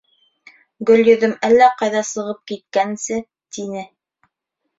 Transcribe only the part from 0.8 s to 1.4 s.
Гөлйөҙөм